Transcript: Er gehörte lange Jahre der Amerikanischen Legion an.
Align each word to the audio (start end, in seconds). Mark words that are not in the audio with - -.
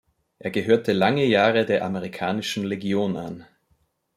Er 0.39 0.49
gehörte 0.49 0.93
lange 0.93 1.25
Jahre 1.25 1.63
der 1.63 1.85
Amerikanischen 1.85 2.63
Legion 2.65 3.17
an. 3.17 3.45